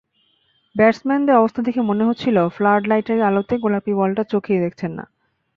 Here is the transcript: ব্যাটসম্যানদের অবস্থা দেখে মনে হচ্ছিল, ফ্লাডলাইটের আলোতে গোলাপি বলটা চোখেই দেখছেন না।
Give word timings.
ব্যাটসম্যানদের 0.75 1.35
অবস্থা 1.35 1.61
দেখে 1.61 1.81
মনে 1.81 2.03
হচ্ছিল, 2.03 2.37
ফ্লাডলাইটের 2.49 3.19
আলোতে 3.21 3.55
গোলাপি 3.57 3.91
বলটা 3.93 4.23
চোখেই 4.23 4.59
দেখছেন 4.59 4.91
না। 4.91 5.05